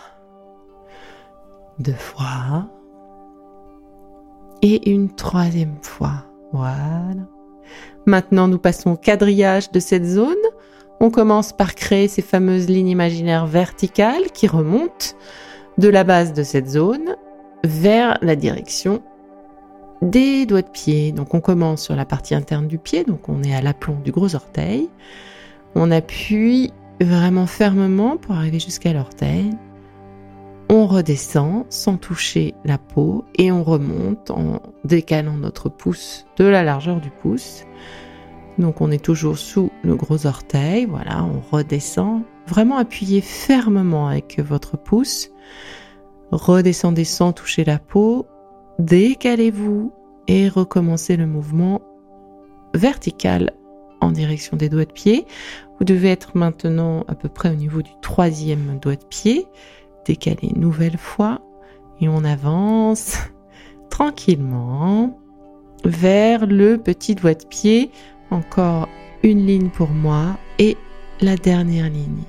deux 1.78 1.92
fois, 1.92 2.68
et 4.62 4.90
une 4.90 5.14
troisième 5.14 5.76
fois. 5.82 6.24
Voilà. 6.52 7.14
Maintenant, 8.06 8.48
nous 8.48 8.58
passons 8.58 8.92
au 8.92 8.96
quadrillage 8.96 9.70
de 9.72 9.80
cette 9.80 10.04
zone. 10.04 10.34
On 11.00 11.10
commence 11.10 11.52
par 11.52 11.74
créer 11.74 12.08
ces 12.08 12.22
fameuses 12.22 12.68
lignes 12.68 12.88
imaginaires 12.88 13.46
verticales 13.46 14.30
qui 14.32 14.46
remontent 14.46 15.14
de 15.76 15.88
la 15.88 16.04
base 16.04 16.32
de 16.32 16.42
cette 16.42 16.68
zone 16.68 17.16
vers 17.66 18.18
la 18.22 18.36
direction 18.36 19.02
des 20.02 20.46
doigts 20.46 20.62
de 20.62 20.68
pied. 20.68 21.12
Donc 21.12 21.34
on 21.34 21.40
commence 21.40 21.82
sur 21.82 21.96
la 21.96 22.04
partie 22.04 22.34
interne 22.34 22.68
du 22.68 22.78
pied, 22.78 23.04
donc 23.04 23.28
on 23.28 23.42
est 23.42 23.54
à 23.54 23.60
l'aplomb 23.60 23.98
du 24.04 24.12
gros 24.12 24.34
orteil. 24.34 24.88
On 25.74 25.90
appuie 25.90 26.72
vraiment 27.00 27.46
fermement 27.46 28.16
pour 28.16 28.34
arriver 28.34 28.58
jusqu'à 28.58 28.92
l'orteil. 28.92 29.50
On 30.68 30.86
redescend 30.86 31.64
sans 31.68 31.96
toucher 31.96 32.54
la 32.64 32.78
peau 32.78 33.24
et 33.36 33.52
on 33.52 33.62
remonte 33.62 34.30
en 34.30 34.60
décalant 34.84 35.36
notre 35.36 35.68
pouce 35.68 36.26
de 36.38 36.44
la 36.44 36.64
largeur 36.64 37.00
du 37.00 37.10
pouce. 37.10 37.64
Donc 38.58 38.80
on 38.80 38.90
est 38.90 39.04
toujours 39.04 39.38
sous 39.38 39.70
le 39.84 39.94
gros 39.94 40.26
orteil, 40.26 40.86
voilà, 40.86 41.24
on 41.24 41.40
redescend. 41.54 42.22
Vraiment 42.48 42.78
appuyez 42.78 43.20
fermement 43.20 44.08
avec 44.08 44.40
votre 44.40 44.76
pouce. 44.76 45.30
Redescendez 46.30 47.04
sans 47.04 47.32
toucher 47.32 47.64
la 47.64 47.78
peau. 47.78 48.26
Décalez-vous 48.78 49.92
et 50.28 50.48
recommencez 50.48 51.16
le 51.16 51.26
mouvement 51.26 51.80
vertical 52.74 53.52
en 54.00 54.10
direction 54.10 54.56
des 54.56 54.68
doigts 54.68 54.84
de 54.84 54.92
pied. 54.92 55.26
Vous 55.78 55.84
devez 55.84 56.10
être 56.10 56.36
maintenant 56.36 57.04
à 57.08 57.14
peu 57.14 57.28
près 57.28 57.50
au 57.50 57.54
niveau 57.54 57.82
du 57.82 57.92
troisième 58.02 58.78
doigt 58.80 58.96
de 58.96 59.04
pied. 59.04 59.46
Décalez 60.04 60.52
nouvelle 60.54 60.98
fois 60.98 61.40
et 62.00 62.08
on 62.08 62.24
avance 62.24 63.16
tranquillement 63.90 65.18
vers 65.84 66.46
le 66.46 66.78
petit 66.78 67.14
doigt 67.14 67.34
de 67.34 67.46
pied. 67.46 67.90
Encore 68.30 68.88
une 69.22 69.46
ligne 69.46 69.70
pour 69.70 69.90
moi 69.90 70.36
et 70.58 70.76
la 71.20 71.36
dernière 71.36 71.88
ligne. 71.88 72.24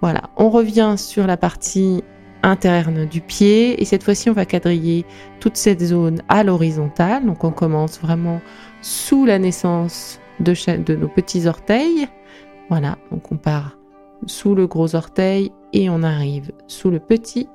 Voilà, 0.00 0.30
on 0.36 0.48
revient 0.48 0.94
sur 0.96 1.26
la 1.26 1.36
partie 1.36 2.04
interne 2.42 3.06
du 3.06 3.20
pied 3.20 3.80
et 3.80 3.84
cette 3.84 4.02
fois-ci 4.02 4.30
on 4.30 4.32
va 4.32 4.46
quadriller 4.46 5.04
toute 5.40 5.56
cette 5.56 5.82
zone 5.82 6.22
à 6.28 6.44
l'horizontale. 6.44 7.24
Donc 7.26 7.44
on 7.44 7.50
commence 7.50 8.00
vraiment 8.00 8.40
sous 8.80 9.24
la 9.24 9.38
naissance 9.38 10.20
de, 10.40 10.94
nos 10.94 11.08
petits 11.08 11.46
orteils. 11.46 12.08
Voilà, 12.68 12.98
donc 13.10 13.32
on 13.32 13.36
part 13.36 13.78
sous 14.26 14.54
le 14.54 14.66
gros 14.66 14.94
orteil 14.94 15.52
et 15.72 15.88
on 15.90 16.02
arrive 16.02 16.52
sous 16.66 16.90
le 16.90 17.00
petit. 17.00 17.48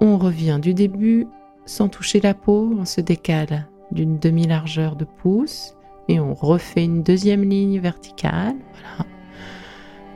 On 0.00 0.18
revient 0.18 0.58
du 0.60 0.74
début 0.74 1.26
sans 1.66 1.88
toucher 1.88 2.20
la 2.20 2.34
peau, 2.34 2.74
on 2.78 2.84
se 2.84 3.00
décale 3.00 3.68
d'une 3.90 4.18
demi-largeur 4.18 4.96
de 4.96 5.04
pouce 5.04 5.74
et 6.08 6.20
on 6.20 6.34
refait 6.34 6.84
une 6.84 7.02
deuxième 7.02 7.42
ligne 7.42 7.78
verticale. 7.80 8.56
Voilà. 8.72 9.10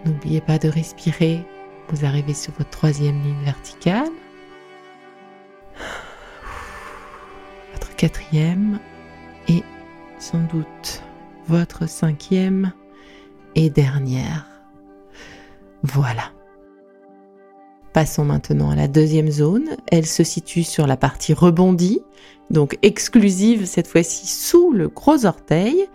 N'oubliez 0.04 0.40
pas 0.40 0.58
de 0.58 0.68
respirer. 0.68 1.44
Vous 1.92 2.06
arrivez 2.06 2.32
sur 2.32 2.54
votre 2.54 2.70
troisième 2.70 3.22
ligne 3.22 3.44
verticale. 3.44 4.08
Votre 7.75 7.94
quatrième 7.96 8.80
et 9.46 9.62
sans 10.18 10.40
doute 10.44 11.02
votre 11.46 11.87
cinquième 11.87 12.72
et 13.54 13.68
dernière. 13.68 14.46
Voilà. 15.82 16.32
Passons 17.92 18.25
maintenant 18.25 18.70
à 18.70 18.76
la 18.76 18.88
deuxième 18.88 19.30
zone. 19.30 19.76
Elle 19.88 20.06
se 20.06 20.25
situe 20.25 20.62
sur 20.62 20.87
la 20.87 20.96
partie 20.96 21.34
rebondie, 21.34 22.00
donc 22.49 22.78
exclusive 22.80 23.66
cette 23.66 23.87
fois-ci 23.87 24.26
sous 24.26 24.72
le 24.72 24.88
gros 24.88 25.26
orteil. 25.26 25.88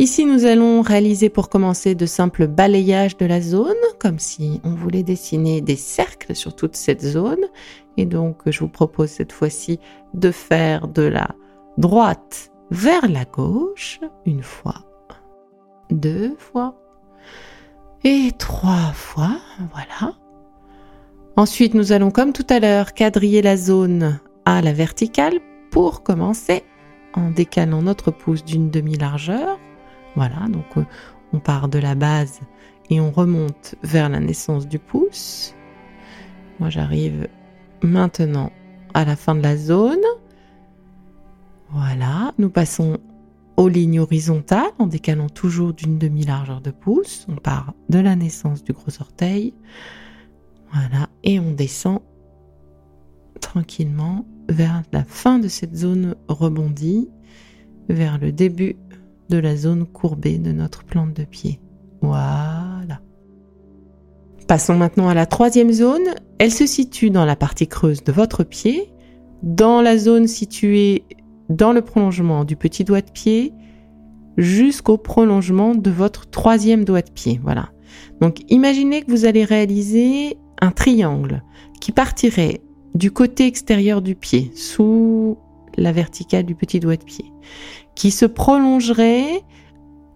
Ici, 0.00 0.24
nous 0.24 0.46
allons 0.46 0.80
réaliser 0.80 1.28
pour 1.28 1.50
commencer 1.50 1.94
de 1.94 2.06
simples 2.06 2.46
balayages 2.46 3.18
de 3.18 3.26
la 3.26 3.42
zone, 3.42 3.76
comme 3.98 4.18
si 4.18 4.58
on 4.64 4.70
voulait 4.70 5.02
dessiner 5.02 5.60
des 5.60 5.76
cercles 5.76 6.34
sur 6.34 6.56
toute 6.56 6.74
cette 6.74 7.02
zone. 7.02 7.44
Et 7.98 8.06
donc, 8.06 8.38
je 8.46 8.60
vous 8.60 8.70
propose 8.70 9.10
cette 9.10 9.30
fois-ci 9.30 9.78
de 10.14 10.30
faire 10.30 10.88
de 10.88 11.02
la 11.02 11.28
droite 11.76 12.50
vers 12.70 13.10
la 13.10 13.26
gauche, 13.26 14.00
une 14.24 14.42
fois, 14.42 14.86
deux 15.90 16.34
fois, 16.38 16.80
et 18.02 18.30
trois 18.38 18.94
fois, 18.94 19.36
voilà. 19.58 20.14
Ensuite, 21.36 21.74
nous 21.74 21.92
allons, 21.92 22.10
comme 22.10 22.32
tout 22.32 22.46
à 22.48 22.58
l'heure, 22.58 22.94
quadriller 22.94 23.42
la 23.42 23.58
zone 23.58 24.18
à 24.46 24.62
la 24.62 24.72
verticale 24.72 25.40
pour 25.70 26.02
commencer 26.02 26.64
en 27.12 27.30
décalant 27.30 27.82
notre 27.82 28.10
pouce 28.10 28.46
d'une 28.46 28.70
demi-largeur. 28.70 29.58
Voilà, 30.16 30.48
donc 30.48 30.76
euh, 30.76 30.84
on 31.32 31.38
part 31.38 31.68
de 31.68 31.78
la 31.78 31.94
base 31.94 32.40
et 32.90 33.00
on 33.00 33.10
remonte 33.10 33.76
vers 33.82 34.08
la 34.08 34.20
naissance 34.20 34.66
du 34.66 34.78
pouce. 34.78 35.54
Moi, 36.58 36.68
j'arrive 36.68 37.28
maintenant 37.82 38.52
à 38.94 39.04
la 39.04 39.16
fin 39.16 39.34
de 39.34 39.42
la 39.42 39.56
zone. 39.56 40.04
Voilà, 41.70 42.34
nous 42.38 42.50
passons 42.50 42.98
aux 43.56 43.68
lignes 43.68 44.00
horizontales 44.00 44.72
en 44.78 44.86
décalant 44.86 45.28
toujours 45.28 45.72
d'une 45.72 45.98
demi-largeur 45.98 46.60
de 46.60 46.70
pouce. 46.70 47.26
On 47.28 47.36
part 47.36 47.74
de 47.88 47.98
la 47.98 48.16
naissance 48.16 48.64
du 48.64 48.72
gros 48.72 49.00
orteil. 49.00 49.54
Voilà, 50.72 51.08
et 51.24 51.38
on 51.40 51.52
descend 51.52 52.00
tranquillement 53.40 54.26
vers 54.48 54.82
la 54.92 55.04
fin 55.04 55.38
de 55.38 55.48
cette 55.48 55.76
zone 55.76 56.16
rebondie, 56.28 57.08
vers 57.88 58.18
le 58.18 58.32
début 58.32 58.76
la 59.38 59.56
zone 59.56 59.86
courbée 59.86 60.38
de 60.38 60.52
notre 60.52 60.84
plante 60.84 61.14
de 61.14 61.24
pied. 61.24 61.60
Voilà. 62.02 63.00
Passons 64.46 64.76
maintenant 64.76 65.08
à 65.08 65.14
la 65.14 65.26
troisième 65.26 65.72
zone. 65.72 66.14
Elle 66.38 66.50
se 66.50 66.66
situe 66.66 67.10
dans 67.10 67.24
la 67.24 67.36
partie 67.36 67.68
creuse 67.68 68.02
de 68.02 68.12
votre 68.12 68.42
pied, 68.44 68.92
dans 69.42 69.80
la 69.82 69.96
zone 69.96 70.26
située 70.26 71.04
dans 71.48 71.72
le 71.72 71.82
prolongement 71.82 72.44
du 72.44 72.56
petit 72.56 72.84
doigt 72.84 73.02
de 73.02 73.10
pied 73.10 73.52
jusqu'au 74.36 74.96
prolongement 74.96 75.74
de 75.74 75.90
votre 75.90 76.30
troisième 76.30 76.84
doigt 76.84 77.02
de 77.02 77.10
pied. 77.10 77.40
Voilà. 77.42 77.70
Donc 78.20 78.38
imaginez 78.48 79.02
que 79.02 79.10
vous 79.10 79.24
allez 79.24 79.44
réaliser 79.44 80.38
un 80.60 80.70
triangle 80.70 81.42
qui 81.80 81.92
partirait 81.92 82.60
du 82.94 83.10
côté 83.10 83.46
extérieur 83.46 84.02
du 84.02 84.14
pied, 84.14 84.50
sous 84.54 85.38
la 85.76 85.92
verticale 85.92 86.44
du 86.44 86.54
petit 86.54 86.80
doigt 86.80 86.96
de 86.96 87.04
pied, 87.04 87.32
qui 87.94 88.10
se 88.10 88.26
prolongerait 88.26 89.42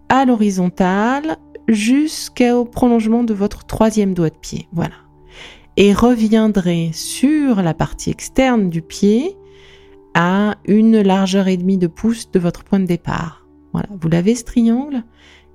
à 0.09 0.25
l'horizontale 0.25 1.37
jusqu'au 1.67 2.65
prolongement 2.65 3.23
de 3.23 3.33
votre 3.33 3.65
troisième 3.65 4.13
doigt 4.13 4.29
de 4.29 4.37
pied. 4.37 4.67
Voilà. 4.71 4.95
Et 5.77 5.93
reviendrait 5.93 6.91
sur 6.93 7.61
la 7.61 7.73
partie 7.73 8.09
externe 8.09 8.69
du 8.69 8.81
pied 8.81 9.35
à 10.13 10.55
une 10.65 11.01
largeur 11.01 11.47
et 11.47 11.57
demie 11.57 11.77
de 11.77 11.87
pouce 11.87 12.31
de 12.31 12.39
votre 12.39 12.63
point 12.63 12.79
de 12.79 12.85
départ. 12.85 13.45
Voilà, 13.73 13.89
vous 13.99 14.07
l'avez 14.07 14.35
ce 14.35 14.45
triangle? 14.45 15.03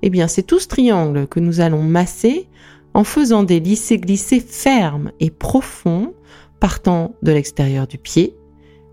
Eh 0.03 0.09
bien, 0.09 0.27
c'est 0.27 0.43
tout 0.43 0.59
ce 0.59 0.67
triangle 0.67 1.27
que 1.27 1.39
nous 1.39 1.59
allons 1.59 1.81
masser 1.81 2.47
en 2.93 3.03
faisant 3.03 3.43
des 3.43 3.59
lissés-glissés 3.59 4.39
fermes 4.39 5.11
et 5.19 5.31
profonds 5.31 6.13
partant 6.59 7.15
de 7.23 7.31
l'extérieur 7.31 7.87
du 7.87 7.97
pied 7.97 8.35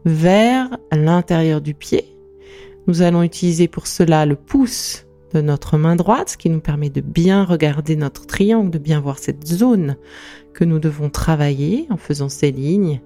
vers 0.09 0.79
l'intérieur 0.91 1.61
du 1.61 1.75
pied. 1.75 2.05
Nous 2.87 3.03
allons 3.03 3.23
utiliser 3.23 3.69
pour 3.69 3.87
cela 3.87 4.25
le 4.27 4.37
pouce 4.37 5.07
de 5.35 5.43
notre 5.43 5.77
main 5.77 5.95
droite, 5.95 6.31
ce 6.31 6.37
qui 6.39 6.49
nous 6.49 6.61
permet 6.61 6.89
de 6.89 7.03
bien 7.03 7.45
regarder 7.45 7.97
notre 7.97 8.27
triangle, 8.27 8.71
de 8.71 8.79
bien 8.79 9.01
voir 9.01 9.19
cette 9.19 9.47
zone 9.47 9.97
que 10.55 10.65
nous 10.65 10.79
devons 10.79 11.11
travailler 11.11 11.87
en 11.91 11.99
faisant 11.99 12.31
ces 12.31 12.51
lignes 12.51 13.01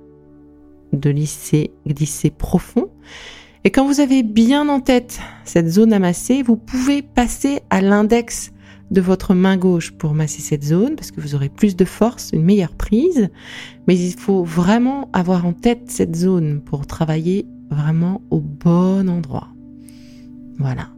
de 0.93 1.11
lisser, 1.11 1.73
glisser 1.87 2.31
profond. 2.31 2.89
Et 3.65 3.71
quand 3.71 3.87
vous 3.87 4.01
avez 4.01 4.23
bien 4.23 4.69
en 4.69 4.81
tête 4.81 5.19
cette 5.45 5.69
zone 5.69 5.93
à 5.93 5.99
masser, 5.99 6.43
vous 6.43 6.57
pouvez 6.57 7.03
passer 7.03 7.61
à 7.71 7.81
l'index 7.81 8.53
de 8.91 9.01
votre 9.01 9.35
main 9.35 9.57
gauche 9.57 9.93
pour 9.93 10.15
masser 10.15 10.43
cette 10.43 10.65
zone 10.65 10.97
parce 10.97 11.11
que 11.11 11.21
vous 11.21 11.35
aurez 11.35 11.49
plus 11.49 11.77
de 11.77 11.85
force, 11.85 12.31
une 12.33 12.43
meilleure 12.43 12.75
prise. 12.75 13.29
Mais 13.87 13.99
il 13.99 14.15
faut 14.15 14.45
vraiment 14.45 15.09
avoir 15.13 15.47
en 15.47 15.53
tête 15.53 15.85
cette 15.91 16.17
zone 16.17 16.61
pour 16.61 16.87
travailler 16.87 17.47
vraiment 17.71 18.21
au 18.31 18.41
bon 18.41 19.09
endroit. 19.09 19.49
Voilà. 20.59 20.89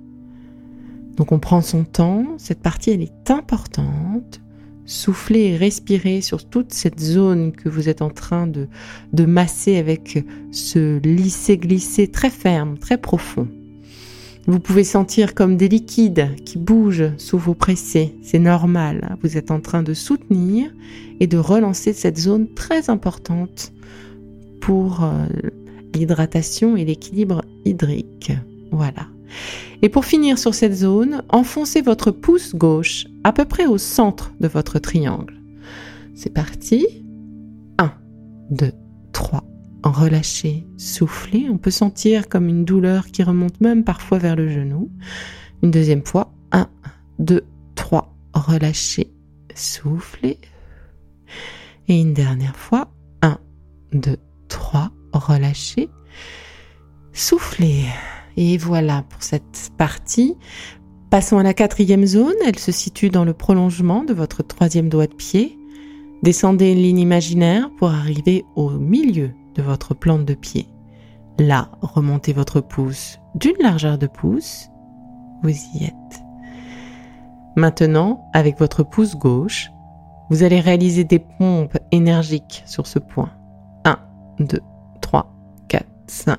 Donc 1.17 1.31
on 1.31 1.39
prend 1.39 1.61
son 1.61 1.85
temps, 1.85 2.27
cette 2.39 2.61
partie 2.61 2.91
elle 2.91 3.03
est 3.03 3.31
importante 3.31 4.41
souffler 4.87 5.41
et 5.41 5.57
respirer 5.57 6.21
sur 6.21 6.49
toute 6.49 6.73
cette 6.73 7.01
zone 7.01 7.53
que 7.53 7.69
vous 7.69 7.89
êtes 7.89 8.03
en 8.03 8.11
train 8.11 8.47
de, 8.47 8.69
de 9.13 9.25
masser 9.25 9.77
avec 9.77 10.25
ce 10.51 10.99
lisser-glisser 10.99 12.09
très 12.09 12.31
ferme, 12.31 12.79
très 12.79 12.99
profond. 12.99 13.49
Vous 14.47 14.61
pouvez 14.61 14.85
sentir 14.85 15.35
comme 15.35 15.57
des 15.57 15.69
liquides 15.69 16.37
qui 16.45 16.59
bougent 16.59 17.13
sous 17.17 17.39
vos 17.39 17.55
pressés. 17.55 18.15
C'est 18.23 18.39
normal. 18.39 19.17
Vous 19.23 19.39
êtes 19.39 19.51
en 19.51 19.61
train 19.61 19.83
de 19.83 19.95
soutenir 19.95 20.71
et 21.19 21.27
de 21.27 21.39
relancer 21.39 21.95
cette 21.95 22.19
zone 22.19 22.53
très 22.55 22.91
importante 22.91 23.73
pour 24.61 25.03
euh, 25.03 25.27
l'hydratation 25.95 26.77
et 26.77 26.85
l'équilibre 26.85 27.43
hydrique. 27.65 28.33
Voilà. 28.71 29.07
Et 29.81 29.89
pour 29.89 30.05
finir 30.05 30.39
sur 30.39 30.55
cette 30.55 30.75
zone, 30.75 31.23
enfoncez 31.31 31.81
votre 31.81 32.11
pouce 32.11 32.55
gauche 32.55 33.07
à 33.25 33.33
peu 33.33 33.47
près 33.47 33.67
au 33.67 33.79
centre 33.79 34.33
de 34.41 34.49
votre 34.49 34.79
triangle. 34.79 35.35
C'est 36.15 36.33
parti. 36.33 36.87
1, 37.79 37.93
2, 38.51 38.73
3. 39.13 39.45
Relâchez, 39.85 40.67
soufflez. 40.79 41.47
On 41.51 41.59
peut 41.59 41.71
sentir 41.71 42.31
comme 42.31 42.49
une 42.49 42.65
douleur 42.65 43.09
qui 43.09 43.23
remonte 43.23 43.61
même 43.61 43.85
parfois 43.85 44.17
vers 44.17 44.35
le 44.35 44.49
genou. 44.49 44.91
Une 45.63 45.71
deuxième 45.71 46.05
fois. 46.05 46.33
1, 46.53 46.69
2, 47.19 47.45
3. 47.75 48.17
Relâchez, 48.33 49.13
soufflez. 49.55 50.39
Et 51.89 52.01
une 52.01 52.15
dernière 52.15 52.57
fois. 52.57 52.91
1, 53.21 53.39
2, 53.93 54.17
3. 54.49 54.91
Relâchez. 55.13 55.91
Soufflez. 57.13 57.85
Et 58.39 58.57
voilà 58.57 59.05
pour 59.11 59.23
cette 59.23 59.71
partie. 59.77 60.35
Passons 61.11 61.37
à 61.37 61.43
la 61.43 61.53
quatrième 61.53 62.07
zone. 62.07 62.35
Elle 62.47 62.59
se 62.59 62.73
situe 62.73 63.11
dans 63.11 63.27
le 63.27 63.35
prolongement 63.35 64.03
de 64.03 64.15
votre 64.15 64.43
troisième 64.43 64.89
doigt 64.89 65.09
de 65.09 65.15
pied. 65.15 65.59
Descendez 66.23 66.73
une 66.73 66.79
ligne 66.79 67.01
imaginaire 67.01 67.71
pour 67.77 67.91
arriver 67.91 68.47
au 68.57 68.71
milieu 68.71 69.31
de 69.55 69.63
votre 69.63 69.95
plante 69.95 70.25
de 70.25 70.35
pied. 70.35 70.69
Là, 71.39 71.69
remontez 71.81 72.33
votre 72.33 72.61
pouce 72.61 73.19
d'une 73.35 73.57
largeur 73.61 73.99
de 73.99 74.07
pouce. 74.07 74.69
Vous 75.43 75.51
y 75.51 75.85
êtes. 75.85 76.23
Maintenant, 77.57 78.29
avec 78.33 78.59
votre 78.59 78.83
pouce 78.83 79.17
gauche, 79.17 79.71
vous 80.31 80.43
allez 80.43 80.61
réaliser 80.61 81.05
des 81.05 81.19
pompes 81.19 81.79
énergiques 81.93 82.63
sur 82.67 82.87
ce 82.87 82.99
point. 82.99 83.31
1, 83.85 83.99
2, 84.41 84.61
3, 85.01 85.33
4, 85.69 85.87
5. 86.07 86.39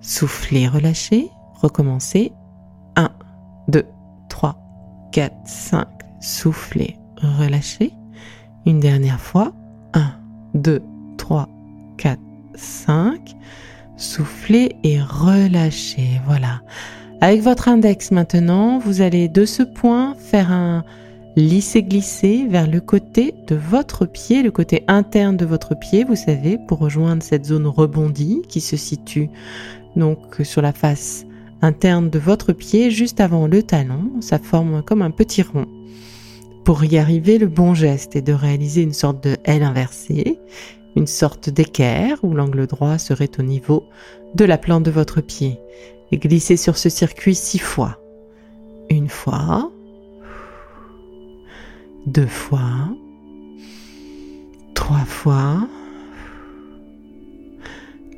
Soufflez, 0.00 0.68
relâchez, 0.68 1.30
recommencez. 1.60 2.32
1, 2.96 3.10
2, 3.68 3.86
3, 4.28 4.56
4, 5.12 5.34
5. 5.44 5.86
Soufflez, 6.20 6.98
relâchez. 7.16 7.92
Une 8.66 8.80
dernière 8.80 9.20
fois. 9.20 9.52
1, 9.92 10.12
2, 10.54 10.82
3, 11.18 11.48
4, 11.96 12.18
5. 12.54 13.36
Soufflez 13.96 14.76
et 14.82 15.00
relâchez. 15.00 16.20
Voilà. 16.26 16.62
Avec 17.20 17.42
votre 17.42 17.68
index 17.68 18.10
maintenant, 18.10 18.78
vous 18.78 19.00
allez 19.00 19.28
de 19.28 19.44
ce 19.44 19.62
point 19.62 20.14
faire 20.14 20.50
un 20.50 20.84
lisser-glisser 21.36 22.46
vers 22.48 22.68
le 22.68 22.80
côté 22.80 23.34
de 23.46 23.56
votre 23.56 24.06
pied, 24.06 24.42
le 24.42 24.50
côté 24.50 24.84
interne 24.88 25.36
de 25.36 25.46
votre 25.46 25.74
pied, 25.74 26.04
vous 26.04 26.16
savez, 26.16 26.58
pour 26.68 26.78
rejoindre 26.78 27.22
cette 27.22 27.46
zone 27.46 27.66
rebondie 27.66 28.42
qui 28.48 28.60
se 28.60 28.76
situe 28.76 29.30
donc 29.96 30.18
sur 30.42 30.62
la 30.62 30.72
face 30.72 31.24
interne 31.62 32.10
de 32.10 32.18
votre 32.18 32.52
pied, 32.52 32.90
juste 32.90 33.20
avant 33.20 33.46
le 33.46 33.62
talon. 33.62 34.10
Ça 34.20 34.38
forme 34.38 34.82
comme 34.82 35.02
un 35.02 35.10
petit 35.10 35.42
rond. 35.42 35.66
Pour 36.64 36.84
y 36.84 36.98
arriver, 36.98 37.38
le 37.38 37.46
bon 37.46 37.74
geste 37.74 38.16
est 38.16 38.22
de 38.22 38.32
réaliser 38.32 38.82
une 38.82 38.92
sorte 38.92 39.22
de 39.24 39.36
L 39.44 39.62
inversée, 39.62 40.38
une 40.96 41.06
sorte 41.06 41.50
d'équerre 41.50 42.18
où 42.22 42.34
l'angle 42.34 42.66
droit 42.66 42.98
serait 42.98 43.30
au 43.38 43.42
niveau 43.42 43.84
de 44.34 44.44
la 44.44 44.58
plante 44.58 44.82
de 44.82 44.90
votre 44.90 45.20
pied. 45.20 45.58
Et 46.12 46.18
glisser 46.18 46.56
sur 46.56 46.76
ce 46.76 46.88
circuit 46.88 47.34
six 47.34 47.58
fois. 47.58 47.98
Une 48.90 49.08
fois, 49.08 49.72
deux 52.06 52.26
fois, 52.26 52.94
trois 54.74 55.04
fois, 55.04 55.66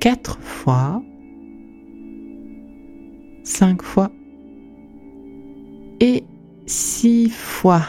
quatre 0.00 0.38
fois, 0.40 1.00
cinq 3.44 3.82
fois 3.82 4.10
et 6.00 6.24
six 6.66 7.30
fois. 7.30 7.82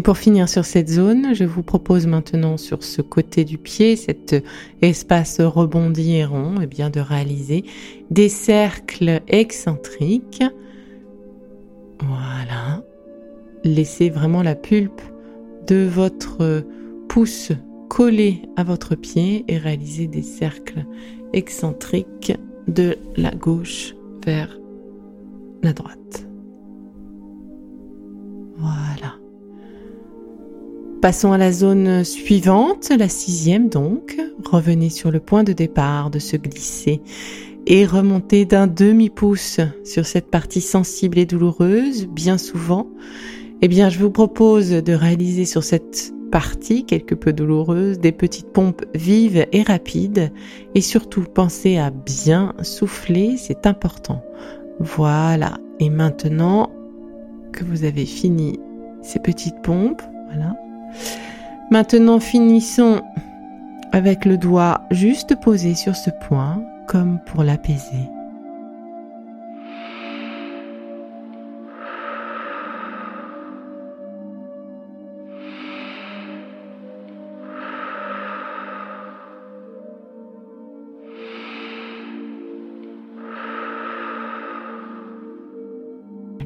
Et 0.00 0.02
pour 0.02 0.16
finir 0.16 0.48
sur 0.48 0.64
cette 0.64 0.88
zone, 0.88 1.34
je 1.34 1.44
vous 1.44 1.62
propose 1.62 2.06
maintenant 2.06 2.56
sur 2.56 2.82
ce 2.82 3.02
côté 3.02 3.44
du 3.44 3.58
pied, 3.58 3.96
cet 3.96 4.34
espace 4.80 5.42
rebondi 5.42 6.14
et 6.14 6.24
rond, 6.24 6.54
et 6.58 6.62
eh 6.62 6.66
bien 6.66 6.88
de 6.88 7.00
réaliser 7.00 7.66
des 8.10 8.30
cercles 8.30 9.20
excentriques. 9.28 10.42
Voilà. 12.02 12.82
Laissez 13.62 14.08
vraiment 14.08 14.42
la 14.42 14.54
pulpe 14.54 15.02
de 15.66 15.86
votre 15.86 16.64
pouce 17.06 17.52
coller 17.90 18.40
à 18.56 18.64
votre 18.64 18.94
pied 18.94 19.44
et 19.48 19.58
réaliser 19.58 20.06
des 20.06 20.22
cercles 20.22 20.86
excentriques 21.34 22.32
de 22.68 22.96
la 23.18 23.32
gauche 23.32 23.94
vers 24.24 24.58
la 25.62 25.74
droite. 25.74 26.26
Voilà. 28.56 29.19
Passons 31.00 31.32
à 31.32 31.38
la 31.38 31.50
zone 31.50 32.04
suivante, 32.04 32.90
la 32.90 33.08
sixième 33.08 33.70
donc. 33.70 34.20
Revenez 34.44 34.90
sur 34.90 35.10
le 35.10 35.18
point 35.18 35.44
de 35.44 35.54
départ 35.54 36.10
de 36.10 36.18
se 36.18 36.36
glisser 36.36 37.00
et 37.66 37.86
remontez 37.86 38.44
d'un 38.44 38.66
demi-pouce 38.66 39.60
sur 39.82 40.04
cette 40.04 40.30
partie 40.30 40.60
sensible 40.60 41.18
et 41.18 41.24
douloureuse, 41.24 42.06
bien 42.06 42.36
souvent. 42.36 42.86
Eh 43.62 43.68
bien, 43.68 43.88
je 43.88 43.98
vous 43.98 44.10
propose 44.10 44.68
de 44.70 44.92
réaliser 44.92 45.46
sur 45.46 45.64
cette 45.64 46.12
partie 46.30 46.84
quelque 46.84 47.14
peu 47.14 47.32
douloureuse 47.32 47.98
des 47.98 48.12
petites 48.12 48.52
pompes 48.52 48.84
vives 48.94 49.46
et 49.52 49.62
rapides 49.62 50.30
et 50.74 50.82
surtout 50.82 51.22
pensez 51.22 51.78
à 51.78 51.90
bien 51.90 52.52
souffler, 52.60 53.38
c'est 53.38 53.66
important. 53.66 54.22
Voilà. 54.80 55.56
Et 55.78 55.88
maintenant 55.88 56.70
que 57.52 57.64
vous 57.64 57.84
avez 57.84 58.04
fini 58.04 58.60
ces 59.02 59.18
petites 59.18 59.62
pompes, 59.62 60.02
voilà. 60.26 60.56
Maintenant, 61.70 62.20
finissons 62.20 63.02
avec 63.92 64.24
le 64.24 64.36
doigt 64.36 64.82
juste 64.90 65.36
posé 65.36 65.74
sur 65.74 65.96
ce 65.96 66.10
point, 66.10 66.62
comme 66.86 67.18
pour 67.20 67.44
l'apaiser. 67.44 68.08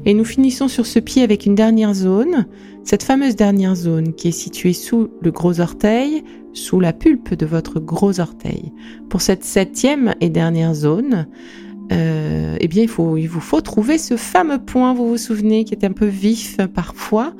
Et 0.05 0.13
nous 0.13 0.25
finissons 0.25 0.67
sur 0.67 0.85
ce 0.85 0.99
pied 0.99 1.23
avec 1.23 1.45
une 1.45 1.55
dernière 1.55 1.93
zone, 1.93 2.45
cette 2.83 3.03
fameuse 3.03 3.35
dernière 3.35 3.75
zone 3.75 4.13
qui 4.13 4.27
est 4.27 4.31
située 4.31 4.73
sous 4.73 5.09
le 5.21 5.31
gros 5.31 5.59
orteil, 5.59 6.23
sous 6.53 6.79
la 6.79 6.93
pulpe 6.93 7.33
de 7.33 7.45
votre 7.45 7.79
gros 7.79 8.19
orteil. 8.19 8.71
Pour 9.09 9.21
cette 9.21 9.43
septième 9.43 10.13
et 10.21 10.29
dernière 10.29 10.75
zone, 10.75 11.27
euh, 11.91 12.55
eh 12.59 12.67
bien, 12.67 12.83
il, 12.83 13.19
il 13.19 13.27
vous 13.27 13.39
faut 13.39 13.61
trouver 13.61 13.97
ce 13.97 14.15
fameux 14.15 14.59
point, 14.59 14.93
vous 14.93 15.07
vous 15.09 15.17
souvenez, 15.17 15.63
qui 15.63 15.73
est 15.73 15.83
un 15.83 15.91
peu 15.91 16.05
vif 16.05 16.57
parfois. 16.73 17.33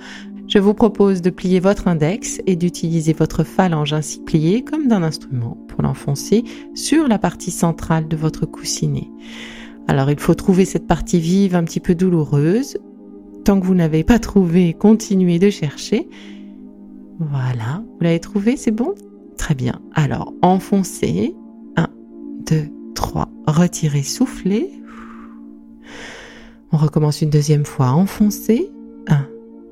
Je 0.47 0.59
vous 0.59 0.75
propose 0.75 1.21
de 1.21 1.31
plier 1.31 1.59
votre 1.59 1.87
index 1.87 2.39
et 2.45 2.55
d'utiliser 2.55 3.13
votre 3.13 3.43
phalange 3.43 3.93
ainsi 3.93 4.19
pliée 4.19 4.63
comme 4.63 4.87
d'un 4.87 5.01
instrument 5.01 5.57
pour 5.67 5.81
l'enfoncer 5.81 6.43
sur 6.75 7.07
la 7.07 7.17
partie 7.17 7.51
centrale 7.51 8.07
de 8.07 8.15
votre 8.15 8.45
coussinet. 8.45 9.09
Alors 9.87 10.09
il 10.09 10.19
faut 10.19 10.33
trouver 10.33 10.65
cette 10.65 10.87
partie 10.87 11.19
vive 11.19 11.55
un 11.55 11.63
petit 11.63 11.79
peu 11.79 11.95
douloureuse. 11.95 12.77
Tant 13.43 13.59
que 13.59 13.65
vous 13.65 13.75
n'avez 13.75 14.03
pas 14.03 14.19
trouvé, 14.19 14.73
continuez 14.73 15.37
de 15.37 15.49
chercher. 15.49 16.09
Voilà, 17.19 17.83
vous 17.93 18.01
l'avez 18.01 18.19
trouvé, 18.19 18.57
c'est 18.57 18.71
bon? 18.71 18.95
Très 19.37 19.55
bien. 19.55 19.81
Alors 19.93 20.33
enfoncez. 20.41 21.35
1, 21.77 21.87
2, 22.47 22.55
3. 22.95 23.29
Retirez, 23.47 24.03
soufflez. 24.03 24.71
On 26.71 26.77
recommence 26.77 27.21
une 27.21 27.29
deuxième 27.29 27.65
fois. 27.65 27.91
Enfoncez. 27.91 28.71
1, 29.07 29.27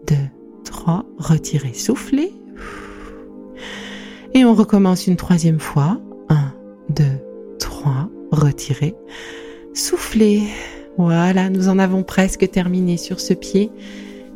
2, 0.08 0.16
3. 0.64 1.06
Retirez, 1.18 1.74
soufflez. 1.74 2.32
Et 4.36 4.46
on 4.46 4.54
recommence 4.54 5.08
une 5.08 5.16
troisième 5.16 5.60
fois. 5.60 6.00
1, 6.30 6.54
2, 6.90 7.04
3. 7.60 8.10
Retirez. 8.32 8.96
Soufflez. 9.74 10.44
Voilà, 10.98 11.50
nous 11.50 11.68
en 11.68 11.80
avons 11.80 12.04
presque 12.04 12.50
terminé 12.52 12.98
sur 12.98 13.20
ce 13.20 13.34
pied. 13.34 13.72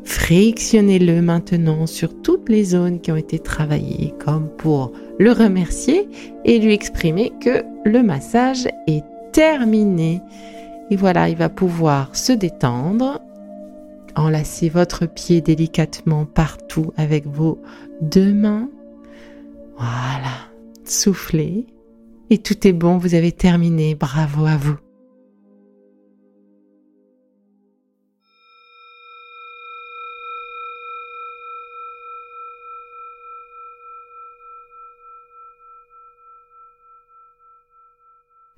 Frictionnez-le 0.04 1.21
maintenant 1.21 1.86
sur 1.86 2.19
toutes 2.21 2.50
les 2.50 2.63
zones 2.63 3.02
qui 3.02 3.12
ont 3.12 3.17
été 3.17 3.38
travaillées, 3.38 4.13
comme 4.19 4.47
pour 4.47 4.93
le 5.19 5.32
remercier 5.32 6.10
et 6.45 6.58
lui 6.58 6.73
exprimer 6.73 7.34
que 7.41 7.63
le 7.86 8.02
massage 8.02 8.67
est 8.88 9.04
terminé. 9.32 10.21
Et 10.89 10.95
voilà, 10.95 11.30
il 11.30 11.36
va 11.36 11.50
pouvoir 11.50 12.15
se 12.15 12.32
détendre. 12.34 13.21
Enlacez 14.15 14.69
votre 14.69 15.06
pied 15.06 15.41
délicatement 15.41 16.26
partout 16.26 16.93
avec 16.97 17.28
vos 17.28 17.62
deux 18.02 18.34
mains. 18.34 18.69
Voilà, 19.76 20.34
soufflez. 20.84 21.67
Et 22.32 22.39
tout 22.39 22.67
est 22.67 22.73
bon, 22.73 22.97
vous 22.97 23.13
avez 23.13 23.32
terminé. 23.32 23.93
Bravo 23.93 24.45
à 24.47 24.58
vous. 24.58 24.78